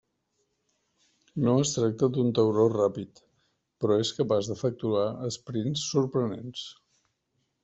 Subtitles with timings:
[1.47, 3.21] No es tracta d'un tauró ràpid,
[3.85, 6.69] però és capaç d'efectuar esprints sorprenents.